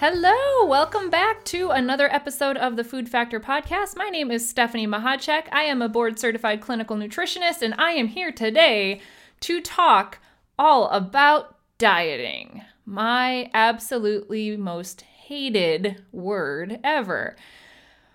[0.00, 3.96] Hello, welcome back to another episode of the Food Factor podcast.
[3.96, 5.48] My name is Stephanie Mahacek.
[5.50, 9.00] I am a board certified clinical nutritionist, and I am here today
[9.40, 10.20] to talk
[10.56, 12.62] all about dieting.
[12.86, 17.34] My absolutely most hated word ever.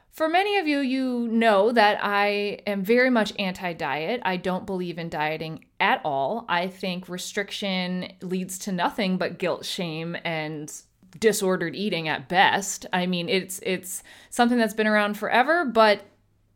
[0.09, 4.22] For many of you, you know that I am very much anti diet.
[4.23, 6.45] I don't believe in dieting at all.
[6.48, 10.73] I think restriction leads to nothing but guilt, shame, and
[11.20, 12.85] disordered eating at best.
[12.94, 16.02] I mean, it's it's something that's been around forever, but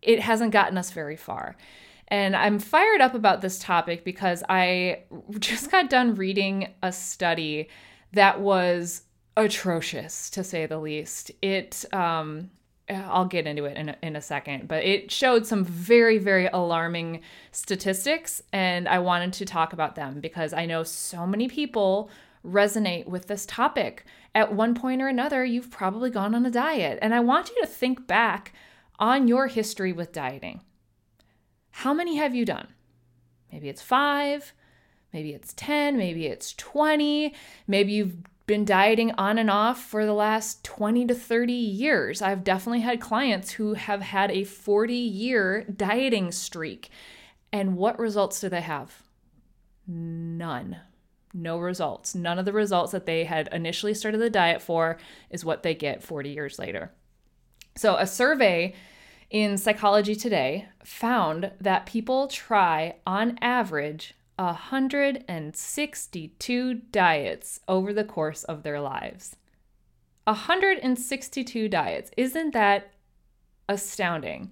[0.01, 1.55] it hasn't gotten us very far.
[2.09, 5.03] And I'm fired up about this topic because I
[5.39, 7.69] just got done reading a study
[8.13, 9.03] that was
[9.35, 11.31] atrocious to say the least.
[11.41, 12.51] It um
[12.89, 16.47] I'll get into it in a, in a second, but it showed some very, very
[16.47, 17.21] alarming
[17.51, 22.09] statistics, and I wanted to talk about them because I know so many people
[22.45, 24.05] resonate with this topic.
[24.37, 26.99] At one point or another, you've probably gone on a diet.
[27.01, 28.53] And I want you to think back
[28.99, 30.61] on your history with dieting.
[31.71, 32.67] How many have you done?
[33.51, 34.53] Maybe it's five,
[35.11, 37.33] maybe it's 10, maybe it's 20,
[37.65, 42.21] maybe you've been dieting on and off for the last 20 to 30 years.
[42.21, 46.91] I've definitely had clients who have had a 40 year dieting streak.
[47.51, 49.01] And what results do they have?
[49.87, 50.77] None
[51.33, 52.15] no results.
[52.15, 54.97] None of the results that they had initially started the diet for
[55.29, 56.91] is what they get 40 years later.
[57.75, 58.73] So, a survey
[59.29, 68.63] in Psychology Today found that people try, on average, 162 diets over the course of
[68.63, 69.35] their lives.
[70.25, 72.09] 162 diets.
[72.17, 72.93] Isn't that
[73.69, 74.51] astounding?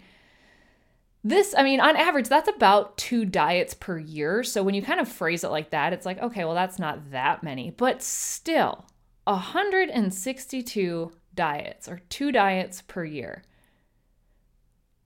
[1.27, 4.43] This, I mean, on average, that's about two diets per year.
[4.43, 7.09] So when you kind of phrase it like that, it's like, okay, well, that's not
[7.09, 8.85] that many, but still,
[9.23, 13.41] 162 diets or two diets per year.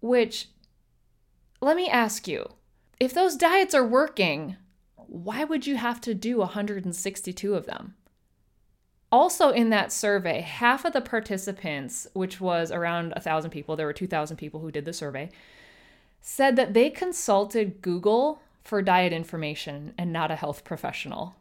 [0.01, 0.49] Which,
[1.61, 2.49] let me ask you,
[2.99, 4.57] if those diets are working,
[4.97, 7.95] why would you have to do 162 of them?
[9.09, 13.93] Also, in that survey, half of the participants, which was around 1,000 people, there were
[13.93, 15.29] 2,000 people who did the survey,
[16.21, 21.35] said that they consulted Google for diet information and not a health professional.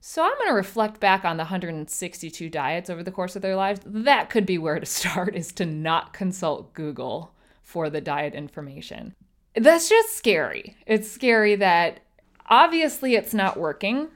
[0.00, 3.54] So I'm going to reflect back on the 162 diets over the course of their
[3.54, 3.80] lives.
[3.86, 7.32] That could be where to start is to not consult Google
[7.62, 9.14] for the diet information.
[9.54, 10.76] That's just scary.
[10.86, 12.00] It's scary that
[12.48, 14.08] obviously it's not working.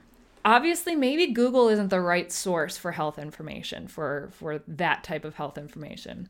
[0.45, 5.37] Obviously maybe Google isn't the right source for health information for for that type of
[5.37, 6.29] health information.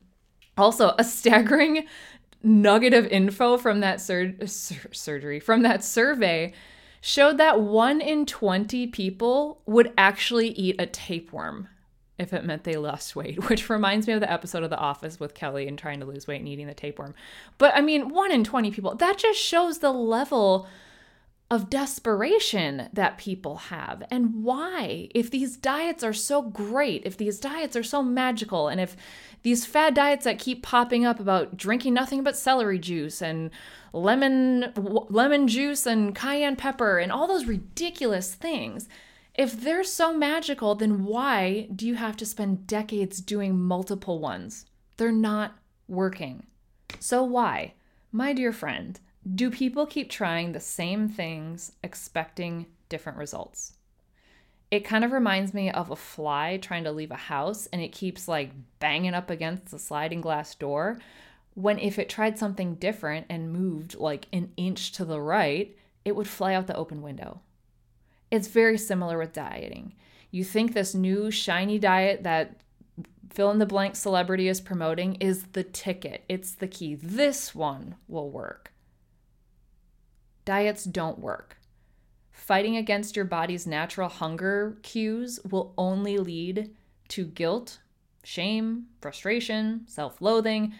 [0.58, 1.86] Also, a staggering
[2.42, 6.52] nugget of info from that sur- sur- surgery, from that survey,
[7.00, 11.68] showed that one in 20 people would actually eat a tapeworm
[12.18, 15.20] if it meant they lost weight, which reminds me of the episode of The Office
[15.20, 17.14] with Kelly and trying to lose weight and eating the tapeworm.
[17.58, 20.66] But I mean, one in 20 people, that just shows the level
[21.50, 24.02] of desperation that people have.
[24.10, 25.08] And why?
[25.14, 28.96] If these diets are so great if these diets are so magical and if
[29.42, 33.50] these fad diets that keep popping up about drinking nothing but celery juice and
[33.92, 38.88] lemon lemon juice and cayenne pepper and all those ridiculous things
[39.34, 44.66] if they're so magical then why do you have to spend decades doing multiple ones?
[44.96, 45.56] They're not
[45.86, 46.46] working.
[46.98, 47.74] So why?
[48.10, 48.98] My dear friend
[49.34, 53.72] do people keep trying the same things, expecting different results?
[54.70, 57.92] It kind of reminds me of a fly trying to leave a house and it
[57.92, 60.98] keeps like banging up against the sliding glass door.
[61.54, 66.14] When if it tried something different and moved like an inch to the right, it
[66.14, 67.40] would fly out the open window.
[68.30, 69.94] It's very similar with dieting.
[70.30, 72.60] You think this new shiny diet that
[73.30, 76.94] fill in the blank celebrity is promoting is the ticket, it's the key.
[76.94, 78.72] This one will work.
[80.46, 81.58] Diets don't work.
[82.30, 86.70] Fighting against your body's natural hunger cues will only lead
[87.08, 87.80] to guilt,
[88.22, 90.72] shame, frustration, self loathing,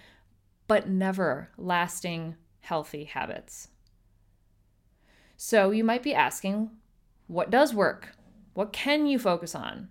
[0.69, 3.69] but never lasting healthy habits.
[5.37, 6.71] So you might be asking,
[7.27, 8.15] what does work?
[8.55, 9.89] What can you focus on?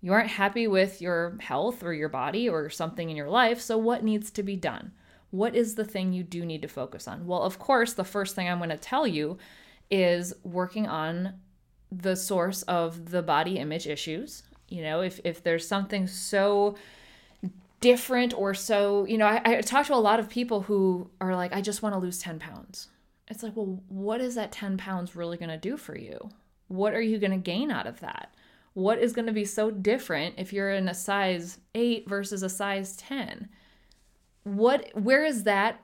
[0.00, 3.76] You aren't happy with your health or your body or something in your life, so
[3.76, 4.92] what needs to be done?
[5.34, 7.26] What is the thing you do need to focus on?
[7.26, 9.36] Well, of course, the first thing I'm going to tell you
[9.90, 11.34] is working on
[11.90, 14.44] the source of the body image issues.
[14.68, 16.76] You know, if, if there's something so
[17.80, 21.34] different or so, you know, I, I talk to a lot of people who are
[21.34, 22.86] like, I just want to lose 10 pounds.
[23.26, 26.30] It's like, well, what is that 10 pounds really going to do for you?
[26.68, 28.32] What are you going to gain out of that?
[28.74, 32.48] What is going to be so different if you're in a size 8 versus a
[32.48, 33.48] size 10?
[34.44, 35.80] What where is that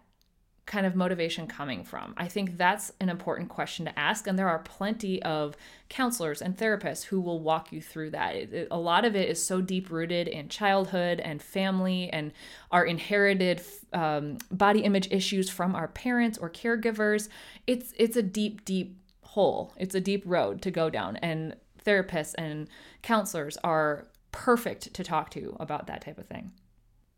[0.71, 2.15] kind of motivation coming from?
[2.17, 4.29] I think that's an important question to ask.
[4.29, 5.57] And there are plenty of
[5.89, 8.37] counselors and therapists who will walk you through that.
[8.37, 12.31] It, it, a lot of it is so deep rooted in childhood and family and
[12.71, 13.61] our inherited
[13.93, 17.29] um, body image issues from our parents or caregivers.
[17.67, 21.17] It's, it's a deep, deep hole, it's a deep road to go down.
[21.17, 22.69] And therapists and
[23.03, 26.53] counselors are perfect to talk to about that type of thing.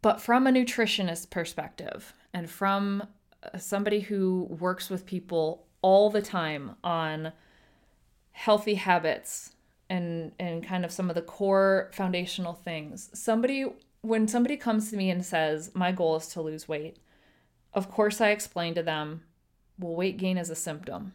[0.03, 3.07] But from a nutritionist perspective and from
[3.43, 7.33] uh, somebody who works with people all the time on
[8.33, 9.55] healthy habits
[9.89, 13.11] and and kind of some of the core foundational things.
[13.15, 13.67] Somebody
[14.01, 16.99] when somebody comes to me and says, "My goal is to lose weight."
[17.73, 19.23] Of course I explain to them,
[19.79, 21.15] "Well, weight gain is a symptom.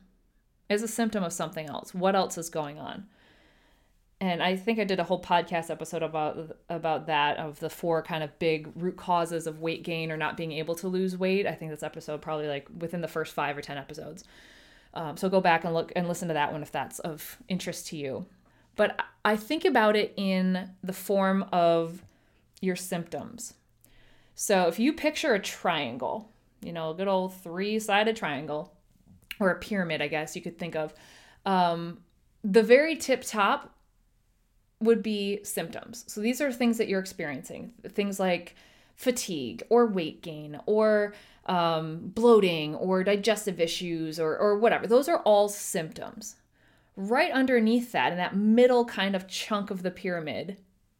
[0.69, 1.93] Is a symptom of something else.
[1.93, 3.07] What else is going on?"
[4.27, 8.01] And I think I did a whole podcast episode about about that of the four
[8.01, 11.47] kind of big root causes of weight gain or not being able to lose weight.
[11.47, 14.23] I think this episode probably like within the first five or ten episodes.
[14.93, 17.87] Um, so go back and look and listen to that one if that's of interest
[17.87, 18.25] to you.
[18.75, 22.03] But I think about it in the form of
[22.61, 23.53] your symptoms.
[24.35, 26.31] So if you picture a triangle,
[26.61, 28.73] you know, a good old three sided triangle,
[29.39, 30.93] or a pyramid, I guess you could think of.
[31.45, 31.99] Um,
[32.43, 33.76] the very tip top
[34.79, 36.03] would be symptoms.
[36.07, 38.55] So these are things that you're experiencing, things like
[38.95, 41.13] fatigue or weight gain or
[41.45, 44.87] um, bloating or digestive issues or, or whatever.
[44.87, 46.35] Those are all symptoms.
[46.95, 50.57] Right underneath that, in that middle kind of chunk of the pyramid,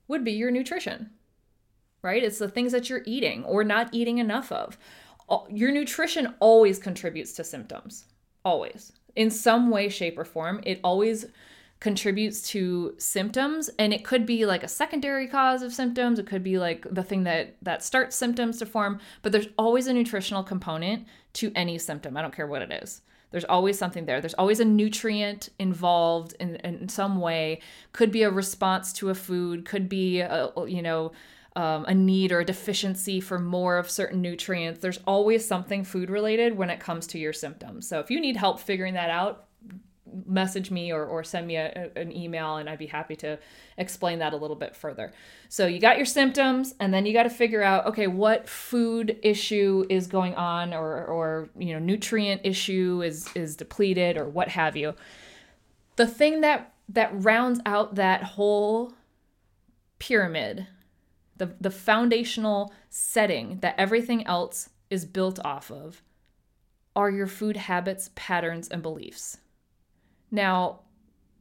[0.07, 1.09] would be your nutrition,
[2.01, 2.23] right?
[2.23, 4.77] It's the things that you're eating or not eating enough of.
[5.49, 8.05] Your nutrition always contributes to symptoms,
[8.45, 8.93] always.
[9.15, 11.25] In some way, shape, or form, it always
[11.79, 16.17] contributes to symptoms and it could be like a secondary cause of symptoms.
[16.17, 19.87] It could be like the thing that that starts symptoms to form but there's always
[19.87, 22.17] a nutritional component to any symptom.
[22.17, 23.01] I don't care what it is.
[23.29, 24.21] There's always something there.
[24.21, 27.61] There's always a nutrient involved in, in some way.
[27.91, 31.11] Could be a response to a food could be a, you know
[31.57, 34.79] um, a need or a deficiency for more of certain nutrients.
[34.79, 37.87] There's always something food related when it comes to your symptoms.
[37.87, 39.46] So if you need help figuring that out
[40.25, 43.39] message me or, or send me a, an email and I'd be happy to
[43.77, 45.13] explain that a little bit further.
[45.49, 49.19] So you got your symptoms and then you got to figure out okay what food
[49.21, 54.49] issue is going on or or you know nutrient issue is is depleted or what
[54.49, 54.93] have you.
[55.95, 58.93] The thing that that rounds out that whole
[59.99, 60.67] pyramid
[61.37, 66.01] the the foundational setting that everything else is built off of
[66.95, 69.37] are your food habits, patterns and beliefs.
[70.31, 70.81] Now,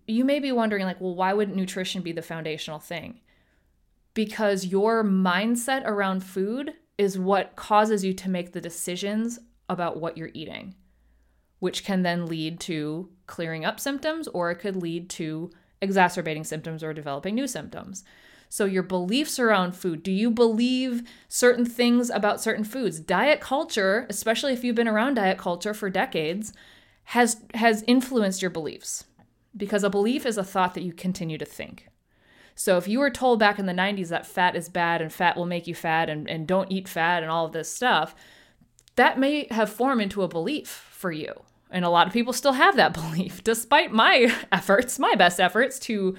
[0.06, 3.20] you may be wondering, like, well, why wouldn't nutrition be the foundational thing?
[4.14, 9.38] Because your mindset around food is what causes you to make the decisions
[9.68, 10.74] about what you're eating,
[11.58, 15.50] which can then lead to clearing up symptoms or it could lead to
[15.82, 18.04] exacerbating symptoms or developing new symptoms.
[18.48, 23.00] So, your beliefs around food do you believe certain things about certain foods?
[23.00, 26.52] Diet culture, especially if you've been around diet culture for decades,
[27.06, 29.04] has has influenced your beliefs
[29.56, 31.88] because a belief is a thought that you continue to think.
[32.54, 35.36] So if you were told back in the 90s that fat is bad and fat
[35.36, 38.14] will make you fat and, and don't eat fat and all of this stuff,
[38.96, 41.32] that may have formed into a belief for you.
[41.70, 45.78] And a lot of people still have that belief, despite my efforts, my best efforts
[45.80, 46.16] to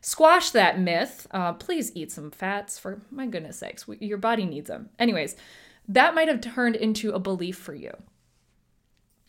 [0.00, 1.26] squash that myth.
[1.30, 3.86] Uh, please eat some fats, for my goodness sakes.
[3.98, 4.90] Your body needs them.
[4.98, 5.36] Anyways,
[5.88, 7.92] that might have turned into a belief for you.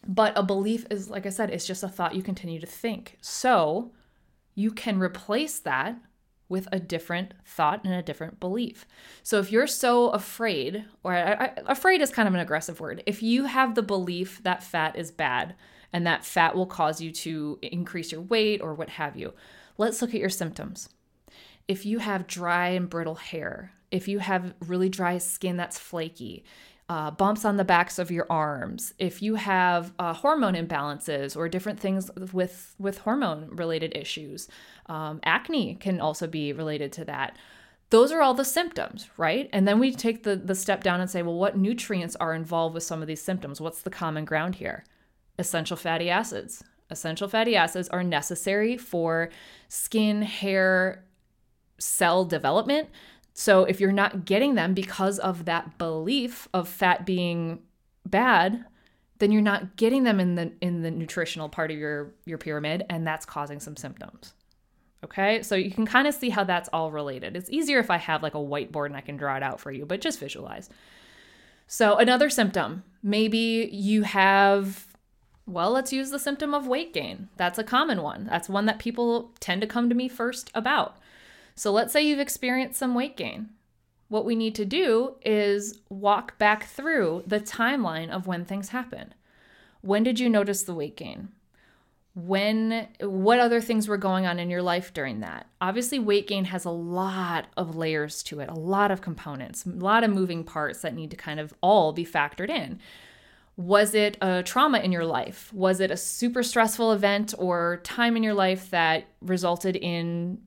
[0.05, 3.17] But a belief is, like I said, it's just a thought you continue to think.
[3.21, 3.91] So
[4.55, 5.97] you can replace that
[6.49, 8.85] with a different thought and a different belief.
[9.23, 13.01] So if you're so afraid, or I, I, afraid is kind of an aggressive word,
[13.05, 15.55] if you have the belief that fat is bad
[15.91, 19.33] and that fat will cause you to increase your weight or what have you,
[19.77, 20.89] let's look at your symptoms.
[21.67, 26.43] If you have dry and brittle hair, if you have really dry skin that's flaky,
[26.89, 31.47] uh, bumps on the backs of your arms, if you have uh, hormone imbalances or
[31.49, 34.47] different things with with hormone related issues,
[34.87, 37.37] um, acne can also be related to that.
[37.93, 39.47] those are all the symptoms, right?
[39.53, 42.73] And then we take the, the step down and say, well, what nutrients are involved
[42.73, 43.61] with some of these symptoms?
[43.61, 44.83] What's the common ground here?
[45.37, 46.63] Essential fatty acids.
[46.89, 49.29] Essential fatty acids are necessary for
[49.67, 51.03] skin, hair,
[51.77, 52.89] cell development.
[53.33, 57.59] So if you're not getting them because of that belief of fat being
[58.05, 58.65] bad,
[59.19, 62.85] then you're not getting them in the in the nutritional part of your your pyramid
[62.89, 64.33] and that's causing some symptoms.
[65.03, 67.35] Okay, so you can kind of see how that's all related.
[67.35, 69.69] It's easier if I have like a whiteboard and I can draw it out for
[69.71, 70.69] you, but just visualize.
[71.67, 74.87] So, another symptom maybe you have,
[75.45, 77.27] well, let's use the symptom of weight gain.
[77.35, 78.25] That's a common one.
[78.25, 80.97] That's one that people tend to come to me first about.
[81.55, 83.49] So, let's say you've experienced some weight gain.
[84.09, 89.13] What we need to do is walk back through the timeline of when things happen.
[89.81, 91.29] When did you notice the weight gain?
[92.15, 96.45] when what other things were going on in your life during that obviously weight gain
[96.45, 100.43] has a lot of layers to it a lot of components a lot of moving
[100.43, 102.79] parts that need to kind of all be factored in
[103.57, 108.15] was it a trauma in your life was it a super stressful event or time
[108.15, 110.37] in your life that resulted in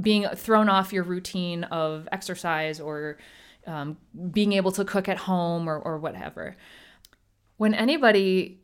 [0.00, 3.18] being thrown off your routine of exercise or
[3.66, 3.96] um,
[4.32, 6.56] being able to cook at home or, or whatever
[7.62, 8.60] when anybody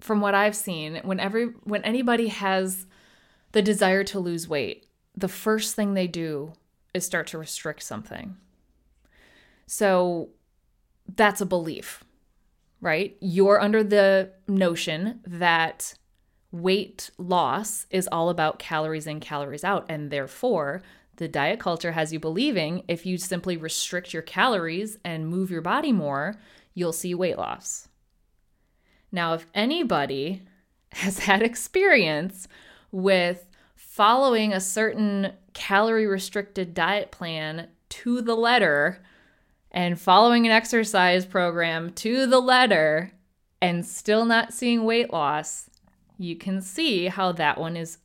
[0.00, 2.86] from what I've seen, when every when anybody has
[3.52, 6.52] the desire to lose weight, the first thing they do
[6.92, 8.36] is start to restrict something.
[9.68, 10.30] So
[11.14, 12.02] that's a belief,
[12.80, 13.16] right?
[13.20, 15.94] You're under the notion that
[16.50, 20.82] weight loss is all about calories in, calories out, and therefore
[21.16, 25.62] the diet culture has you believing if you simply restrict your calories and move your
[25.62, 26.36] body more,
[26.74, 27.88] you'll see weight loss.
[29.10, 30.42] Now, if anybody
[30.92, 32.48] has had experience
[32.92, 39.02] with following a certain calorie restricted diet plan to the letter
[39.70, 43.12] and following an exercise program to the letter
[43.60, 45.70] and still not seeing weight loss,
[46.18, 47.98] you can see how that one is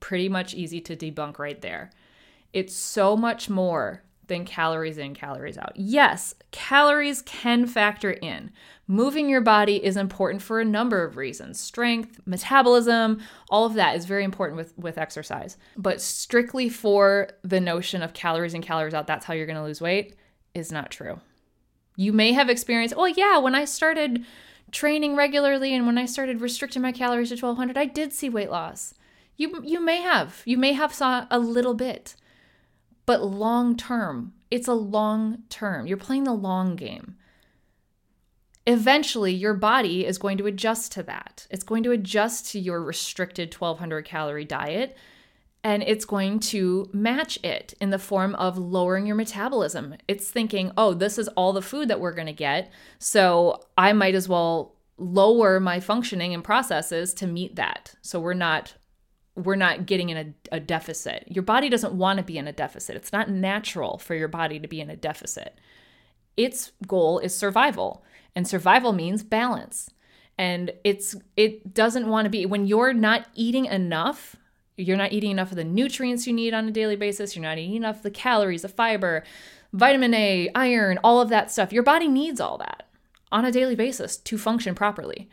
[0.00, 1.90] pretty much easy to debunk right there.
[2.52, 5.72] It's so much more than calories in, calories out.
[5.76, 8.50] Yes, calories can factor in.
[8.88, 11.60] Moving your body is important for a number of reasons.
[11.60, 13.20] Strength, metabolism,
[13.50, 15.56] all of that is very important with, with exercise.
[15.76, 19.80] But strictly for the notion of calories in, calories out, that's how you're to lose
[19.80, 20.16] weight,
[20.54, 21.20] is not true.
[21.96, 24.24] You may have experienced, oh, yeah, when I started
[24.72, 28.50] training regularly and when I started restricting my calories to 1200, I did see weight
[28.50, 28.94] loss.
[29.36, 30.42] You, you may have.
[30.44, 32.16] You may have saw a little bit
[33.06, 34.34] but long term.
[34.50, 35.86] It's a long term.
[35.86, 37.16] You're playing the long game.
[38.66, 41.46] Eventually, your body is going to adjust to that.
[41.50, 44.96] It's going to adjust to your restricted 1200 calorie diet
[45.66, 49.96] and it's going to match it in the form of lowering your metabolism.
[50.06, 52.70] It's thinking, oh, this is all the food that we're going to get.
[53.00, 57.96] So I might as well lower my functioning and processes to meet that.
[58.00, 58.74] So we're not
[59.34, 61.24] we're not getting in a, a deficit.
[61.26, 62.94] Your body doesn't want to be in a deficit.
[62.94, 65.58] It's not natural for your body to be in a deficit.
[66.36, 68.04] Its goal is survival,
[68.36, 69.90] and survival means balance.
[70.38, 74.36] And it's it doesn't want to be when you're not eating enough,
[74.76, 77.58] you're not eating enough of the nutrients you need on a daily basis, you're not
[77.58, 79.24] eating enough of the calories, the fiber,
[79.72, 81.72] vitamin A, iron, all of that stuff.
[81.72, 82.86] Your body needs all that
[83.32, 85.28] on a daily basis to function properly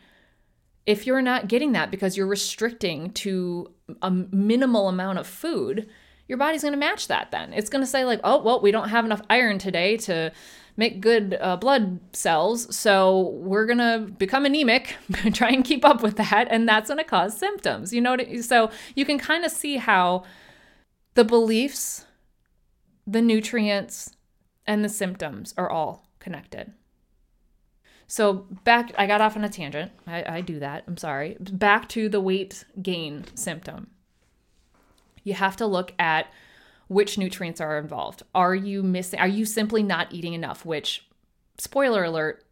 [0.86, 3.72] if you're not getting that because you're restricting to
[4.02, 5.88] a minimal amount of food,
[6.28, 7.52] your body's going to match that then.
[7.52, 10.32] It's going to say, like, oh, well, we don't have enough iron today to
[10.76, 12.74] make good uh, blood cells.
[12.74, 14.96] So we're going to become anemic,
[15.32, 16.48] try and keep up with that.
[16.50, 17.92] And that's going to cause symptoms.
[17.92, 20.24] You know, what I, so you can kind of see how
[21.14, 22.06] the beliefs,
[23.06, 24.16] the nutrients,
[24.66, 26.72] and the symptoms are all connected.
[28.06, 29.92] So back, I got off on a tangent.
[30.06, 30.84] I, I do that.
[30.86, 31.36] I'm sorry.
[31.40, 33.88] Back to the weight gain symptom.
[35.22, 36.26] You have to look at
[36.94, 38.22] which nutrients are involved.
[38.34, 39.20] Are you missing?
[39.20, 40.64] Are you simply not eating enough?
[40.64, 41.06] Which,
[41.58, 42.44] spoiler alert,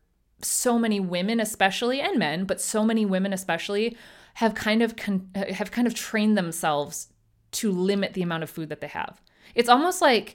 [0.42, 3.96] so many women, especially and men, but so many women especially,
[4.34, 7.08] have kind of con- have kind of trained themselves
[7.52, 9.20] to limit the amount of food that they have.
[9.54, 10.34] It's almost like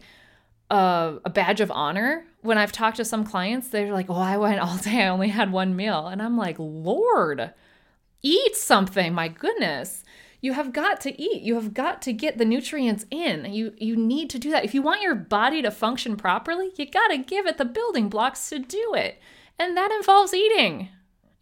[0.70, 4.38] a, a badge of honor when I've talked to some clients, they're like, "Oh, I
[4.38, 5.04] went all day.
[5.04, 7.54] I only had one meal," and I'm like, "Lord,
[8.22, 9.14] eat something!
[9.14, 10.04] My goodness."
[10.48, 11.42] You have got to eat.
[11.42, 13.54] You have got to get the nutrients in.
[13.54, 14.64] You you need to do that.
[14.64, 18.08] If you want your body to function properly, you got to give it the building
[18.08, 19.20] blocks to do it.
[19.60, 20.88] And that involves eating.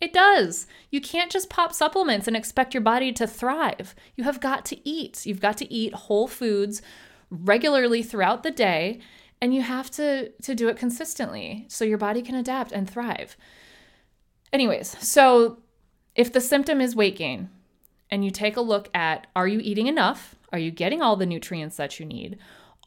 [0.01, 0.65] It does.
[0.89, 3.93] You can't just pop supplements and expect your body to thrive.
[4.15, 5.24] You have got to eat.
[5.24, 6.81] You've got to eat whole foods
[7.29, 9.01] regularly throughout the day
[9.39, 13.38] and you have to to do it consistently so your body can adapt and thrive.
[14.51, 15.59] Anyways, so
[16.15, 17.51] if the symptom is weight gain
[18.09, 20.35] and you take a look at are you eating enough?
[20.51, 22.38] Are you getting all the nutrients that you need?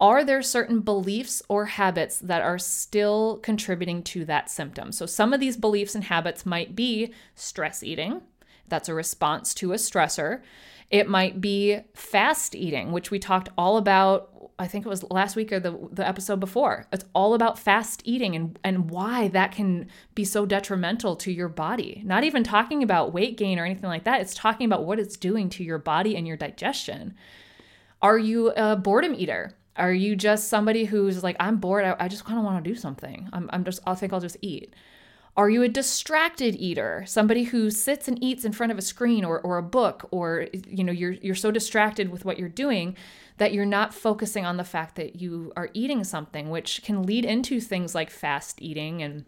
[0.00, 4.92] Are there certain beliefs or habits that are still contributing to that symptom?
[4.92, 8.22] So, some of these beliefs and habits might be stress eating,
[8.68, 10.42] that's a response to a stressor.
[10.90, 14.30] It might be fast eating, which we talked all about.
[14.58, 16.86] I think it was last week or the, the episode before.
[16.92, 21.48] It's all about fast eating and, and why that can be so detrimental to your
[21.48, 22.02] body.
[22.04, 24.20] Not even talking about weight gain or anything like that.
[24.20, 27.14] It's talking about what it's doing to your body and your digestion.
[28.02, 29.54] Are you a boredom eater?
[29.76, 32.70] Are you just somebody who's like, I'm bored, I, I just kind of want to
[32.70, 33.28] do something.
[33.32, 34.74] I'm, I'm just, I think I'll just eat.
[35.38, 37.04] Are you a distracted eater?
[37.06, 40.48] Somebody who sits and eats in front of a screen or, or a book, or
[40.52, 42.96] you know, you're you're so distracted with what you're doing
[43.36, 47.24] that you're not focusing on the fact that you are eating something, which can lead
[47.24, 49.26] into things like fast eating and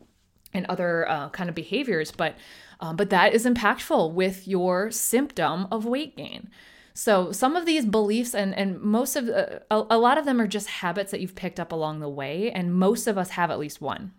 [0.53, 2.11] and other uh, kind of behaviors.
[2.11, 2.35] But
[2.81, 6.51] um, but that is impactful with your symptom of weight gain.
[6.93, 10.41] So some of these beliefs and and most of uh, a, a lot of them
[10.41, 13.53] are just habits that you've picked up along the way, and most of us have
[13.53, 14.11] at least one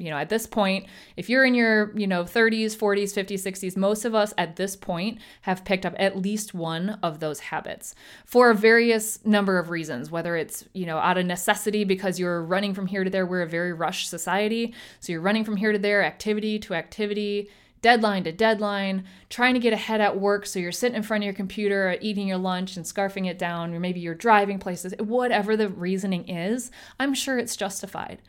[0.00, 3.76] you know, at this point, if you're in your, you know, 30s, 40s, 50s, 60s,
[3.76, 7.94] most of us at this point have picked up at least one of those habits
[8.24, 12.42] for a various number of reasons, whether it's, you know, out of necessity because you're
[12.42, 13.26] running from here to there.
[13.26, 14.74] We're a very rushed society.
[15.00, 17.50] So you're running from here to there, activity to activity,
[17.82, 20.46] deadline to deadline, trying to get ahead at work.
[20.46, 23.74] So you're sitting in front of your computer, eating your lunch and scarfing it down,
[23.74, 28.20] or maybe you're driving places, whatever the reasoning is, I'm sure it's justified.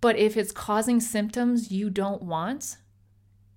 [0.00, 2.76] But if it's causing symptoms you don't want,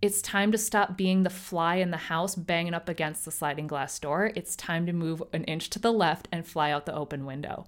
[0.01, 3.67] it's time to stop being the fly in the house banging up against the sliding
[3.67, 4.31] glass door.
[4.35, 7.67] It's time to move an inch to the left and fly out the open window.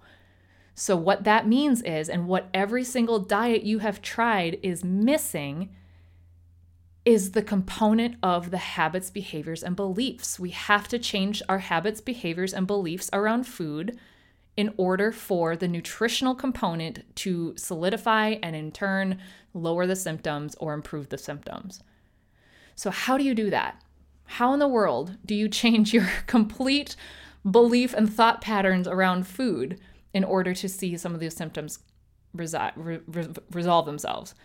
[0.74, 5.76] So, what that means is, and what every single diet you have tried is missing,
[7.04, 10.40] is the component of the habits, behaviors, and beliefs.
[10.40, 14.00] We have to change our habits, behaviors, and beliefs around food
[14.58, 19.20] in order for the nutritional component to solidify and in turn
[19.54, 21.82] lower the symptoms or improve the symptoms.
[22.76, 23.82] So, how do you do that?
[24.26, 26.96] How in the world do you change your complete
[27.50, 29.80] belief and thought patterns around food
[30.14, 31.80] in order to see some of these symptoms
[32.36, 34.36] resi- re- resolve themselves?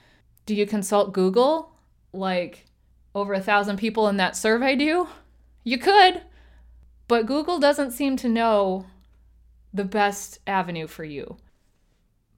[0.44, 1.72] Do you consult Google
[2.12, 2.66] like
[3.14, 5.08] over a thousand people in that survey do?
[5.64, 6.22] You could,
[7.08, 8.86] but Google doesn't seem to know
[9.76, 11.36] the best avenue for you.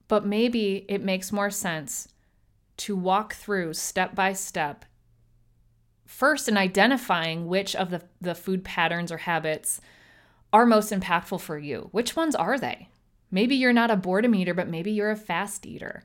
[0.07, 2.09] But maybe it makes more sense
[2.77, 4.85] to walk through step by step,
[6.05, 9.79] first in identifying which of the, the food patterns or habits
[10.51, 11.89] are most impactful for you.
[11.91, 12.89] Which ones are they?
[13.31, 16.03] Maybe you're not a boredom eater, but maybe you're a fast eater.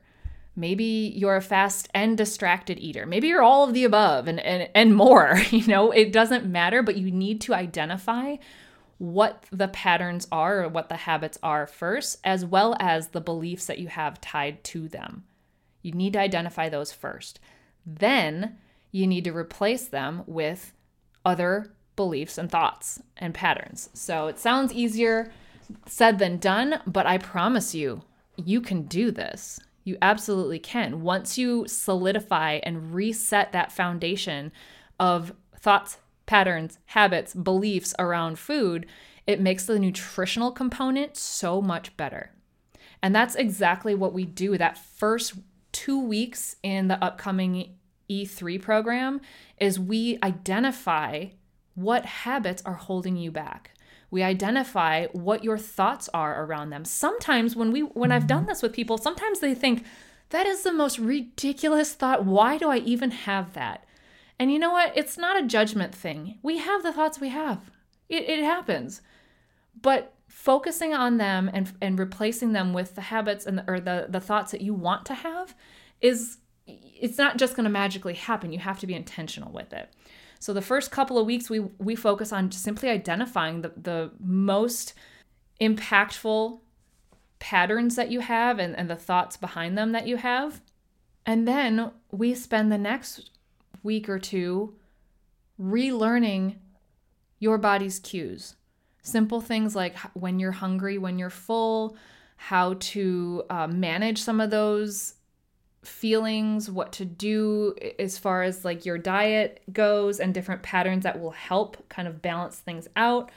[0.55, 3.05] Maybe you're a fast and distracted eater.
[3.05, 5.39] Maybe you're all of the above and, and, and more.
[5.49, 8.35] You know, it doesn't matter, but you need to identify
[8.97, 13.65] what the patterns are or what the habits are first, as well as the beliefs
[13.65, 15.23] that you have tied to them.
[15.81, 17.39] You need to identify those first.
[17.85, 18.57] Then
[18.91, 20.73] you need to replace them with
[21.25, 23.89] other beliefs and thoughts and patterns.
[23.93, 25.31] So it sounds easier
[25.85, 28.03] said than done, but I promise you,
[28.37, 29.59] you can do this.
[29.83, 31.01] You absolutely can.
[31.01, 34.51] Once you solidify and reset that foundation
[34.99, 38.85] of thoughts, patterns, habits, beliefs around food,
[39.27, 42.31] it makes the nutritional component so much better.
[43.01, 45.35] And that's exactly what we do that first
[45.73, 47.75] 2 weeks in the upcoming
[48.09, 49.21] E3 program
[49.59, 51.25] is we identify
[51.73, 53.71] what habits are holding you back.
[54.09, 56.85] We identify what your thoughts are around them.
[56.85, 58.49] Sometimes when we when I've done mm-hmm.
[58.49, 59.85] this with people, sometimes they think
[60.29, 62.25] that is the most ridiculous thought.
[62.25, 63.84] Why do I even have that?
[64.39, 64.91] And you know what?
[64.95, 66.39] It's not a judgment thing.
[66.43, 67.71] We have the thoughts we have,
[68.09, 69.01] it, it happens.
[69.81, 74.07] But focusing on them and, and replacing them with the habits and the, or the,
[74.09, 75.55] the thoughts that you want to have
[76.01, 78.51] is it's not just going to magically happen.
[78.51, 79.89] You have to be intentional with it.
[80.39, 84.93] So the first couple of weeks we we focus on simply identifying the, the most
[85.61, 86.59] impactful
[87.39, 90.61] patterns that you have and, and the thoughts behind them that you have.
[91.25, 93.31] And then we spend the next
[93.85, 94.75] week or two
[95.61, 96.55] relearning
[97.39, 98.55] your body's cues.
[99.01, 101.95] Simple things like when you're hungry, when you're full,
[102.35, 105.13] how to uh, manage some of those
[105.83, 111.21] feelings, what to do as far as like your diet goes, and different patterns that
[111.21, 113.31] will help kind of balance things out.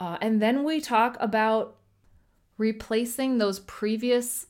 [0.00, 1.76] Uh, and then we talk about
[2.56, 4.46] replacing those previous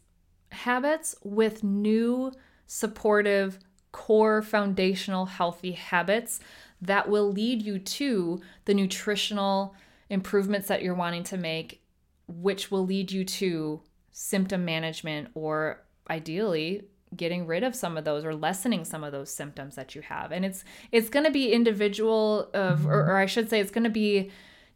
[0.53, 2.33] habits with new
[2.67, 3.59] supportive
[3.93, 6.41] core foundational healthy habits
[6.81, 9.75] that will lead you to the nutritional
[10.11, 11.83] improvements that you're wanting to make,
[12.27, 16.83] which will lead you to symptom management or ideally
[17.15, 20.33] getting rid of some of those or lessening some of those symptoms that you have.
[20.33, 23.85] And it's it's going to be individual of or, or i should say it's going
[23.85, 24.31] to be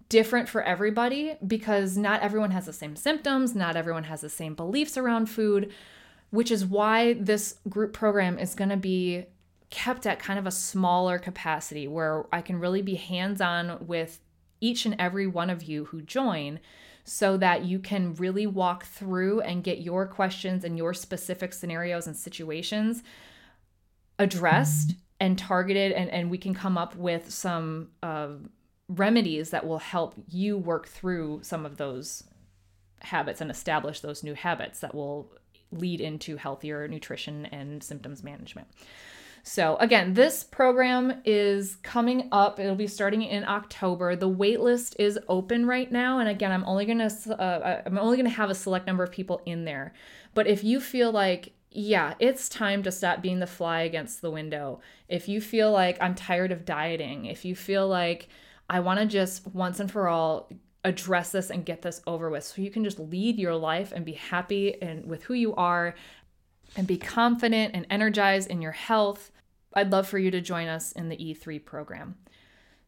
[0.09, 4.55] different for everybody because not everyone has the same symptoms not everyone has the same
[4.55, 5.73] beliefs around food
[6.37, 9.25] which is why this group program is going to be
[9.71, 14.21] kept at kind of a smaller capacity where I can really be hands on with
[14.61, 16.61] each and every one of you who join
[17.05, 22.07] so that you can really walk through and get your questions and your specific scenarios
[22.07, 23.03] and situations
[24.19, 28.29] addressed and targeted and, and we can come up with some uh,
[28.91, 32.25] remedies that will help you work through some of those
[33.01, 35.33] habits and establish those new habits that will
[35.73, 38.69] lead into healthier nutrition and symptoms management.
[39.43, 42.59] So, again, this program is coming up.
[42.59, 44.17] It'll be starting in October.
[44.17, 48.29] The waitlist is open right now, and again, I'm only gonna uh, I'm only gonna
[48.29, 49.95] have a select number of people in there.
[50.35, 54.31] But if you feel like yeah, it's time to stop being the fly against the
[54.31, 54.81] window.
[55.09, 58.29] If you feel like I'm tired of dieting, if you feel like
[58.69, 60.49] I want to just once and for all
[60.87, 62.45] address this and get this over with.
[62.45, 65.97] So you can just lead your life and be happy and with who you are
[66.77, 69.33] and be confident and energized in your health.
[69.75, 72.17] I'd love for you to join us in the e3 program.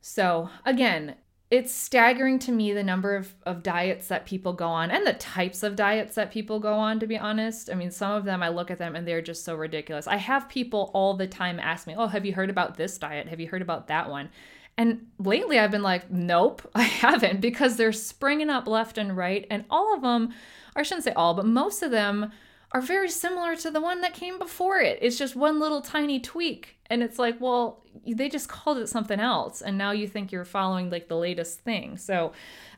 [0.01, 1.17] So again
[1.51, 5.15] it's staggering to me the number of, of diets that people go on and the
[5.15, 7.69] types of diets that people go on to be honest.
[7.69, 10.07] I mean some of them i look at them and they're just so ridiculous.
[10.07, 13.27] I have people all the time ask me oh have you heard about this diet?
[13.27, 14.31] Have you heard about that one
[14.79, 19.45] and lately I've been like, nope, I haven't because they're springing up left and right.
[19.51, 20.33] And all of them,
[20.75, 22.31] or I shouldn't say all, but most of them
[22.71, 24.99] are very similar to the one that came before it.
[25.03, 26.77] It's just one little tiny tweak.
[26.87, 29.61] And it's like, well, they just called it something else.
[29.61, 31.97] And now you think you're following like the latest thing.
[31.97, 32.33] So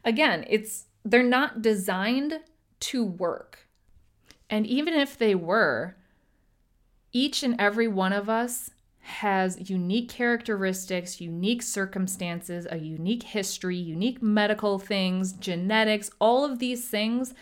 [0.04, 2.40] again, it's, they're not designed
[2.80, 3.66] to work.
[4.48, 5.96] And even if they were,
[7.12, 14.22] each and every one of us has unique characteristics, unique circumstances, a unique history, unique
[14.22, 17.34] medical things, genetics, all of these things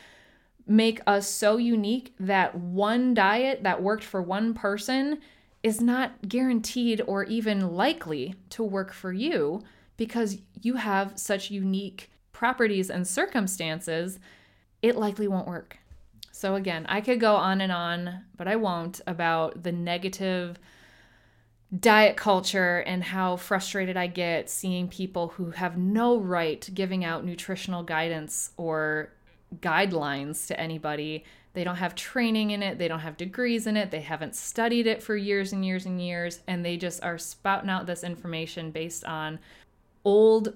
[0.67, 5.19] make us so unique that one diet that worked for one person
[5.63, 9.63] is not guaranteed or even likely to work for you
[9.97, 14.21] because you have such unique properties and circumstances,
[14.81, 15.79] it likely won't work.
[16.31, 20.57] So, again, I could go on and on, but I won't about the negative
[21.77, 27.05] diet culture and how frustrated I get seeing people who have no right to giving
[27.05, 29.13] out nutritional guidance or
[29.61, 31.25] guidelines to anybody.
[31.53, 34.87] They don't have training in it, they don't have degrees in it, they haven't studied
[34.87, 38.71] it for years and years and years, and they just are spouting out this information
[38.71, 39.39] based on
[40.05, 40.55] old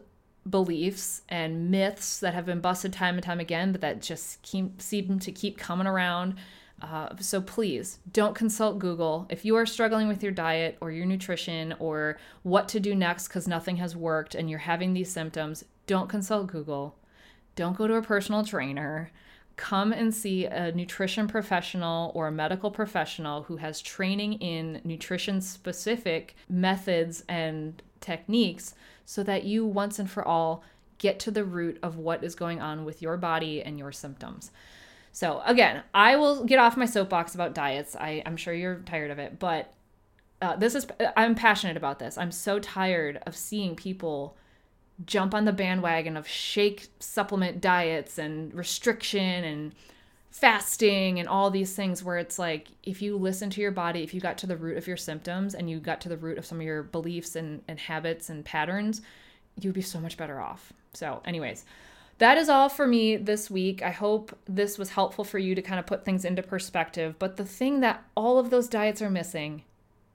[0.48, 4.80] beliefs and myths that have been busted time and time again, but that just keep,
[4.80, 6.36] seem to keep coming around
[6.82, 9.26] uh, so please don't consult Google.
[9.30, 13.28] If you are struggling with your diet or your nutrition or what to do next
[13.28, 16.96] because nothing has worked and you're having these symptoms, don't consult Google.
[17.54, 19.12] Don't go to a personal trainer.
[19.54, 25.40] Come and see a nutrition professional or a medical professional who has training in nutrition
[25.40, 30.64] specific methods and techniques so that you once and for all
[30.98, 34.50] get to the root of what is going on with your body and your symptoms.
[35.12, 37.94] So again, I will get off my soapbox about diets.
[37.94, 39.72] I, I'm sure you're tired of it, but
[40.40, 42.18] uh, this is I'm passionate about this.
[42.18, 44.36] I'm so tired of seeing people
[45.06, 49.74] jump on the bandwagon of shake supplement diets and restriction and
[50.30, 54.14] fasting and all these things where it's like if you listen to your body if
[54.14, 56.46] you got to the root of your symptoms and you got to the root of
[56.46, 59.02] some of your beliefs and, and habits and patterns
[59.60, 61.66] you'd be so much better off so anyways
[62.22, 63.82] that is all for me this week.
[63.82, 67.16] I hope this was helpful for you to kind of put things into perspective.
[67.18, 69.64] But the thing that all of those diets are missing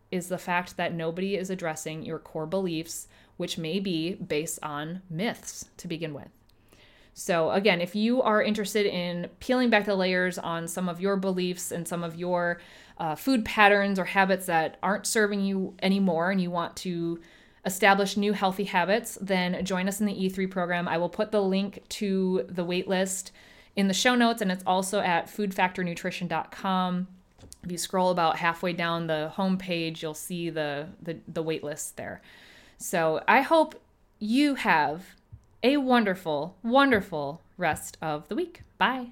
[0.10, 5.02] is the fact that nobody is addressing your core beliefs, which may be based on
[5.10, 6.30] myths to begin with.
[7.13, 11.17] So, again, if you are interested in peeling back the layers on some of your
[11.17, 12.62] beliefs and some of your
[13.00, 17.20] uh, food patterns or habits that aren't serving you anymore, and you want to
[17.67, 20.88] establish new healthy habits, then join us in the E3 program.
[20.88, 23.32] I will put the link to the waitlist
[23.75, 27.08] in the show notes, and it's also at foodfactornutrition.com.
[27.63, 32.21] If you scroll about halfway down the homepage, you'll see the, the, the waitlist there.
[32.77, 33.80] So I hope
[34.17, 35.15] you have
[35.62, 38.62] a wonderful, wonderful rest of the week.
[38.77, 39.12] Bye.